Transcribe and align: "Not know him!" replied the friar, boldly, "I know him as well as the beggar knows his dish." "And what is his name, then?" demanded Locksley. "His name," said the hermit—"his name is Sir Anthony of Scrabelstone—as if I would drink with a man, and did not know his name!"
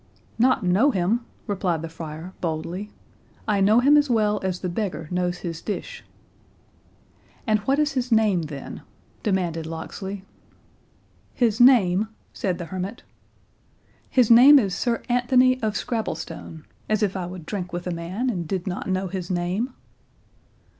"Not 0.39 0.63
know 0.63 0.89
him!" 0.89 1.23
replied 1.45 1.83
the 1.83 1.87
friar, 1.87 2.33
boldly, 2.41 2.91
"I 3.47 3.61
know 3.61 3.81
him 3.81 3.95
as 3.97 4.09
well 4.09 4.39
as 4.41 4.61
the 4.61 4.67
beggar 4.67 5.07
knows 5.11 5.37
his 5.45 5.61
dish." 5.61 6.03
"And 7.45 7.59
what 7.65 7.77
is 7.77 7.91
his 7.91 8.11
name, 8.11 8.41
then?" 8.41 8.81
demanded 9.21 9.67
Locksley. 9.67 10.25
"His 11.35 11.59
name," 11.61 12.07
said 12.33 12.57
the 12.57 12.65
hermit—"his 12.65 14.31
name 14.31 14.57
is 14.57 14.73
Sir 14.73 15.03
Anthony 15.07 15.61
of 15.61 15.75
Scrabelstone—as 15.77 17.03
if 17.03 17.15
I 17.15 17.27
would 17.27 17.45
drink 17.45 17.71
with 17.71 17.85
a 17.85 17.91
man, 17.91 18.31
and 18.31 18.47
did 18.47 18.65
not 18.65 18.89
know 18.89 19.07
his 19.07 19.29
name!" 19.29 19.69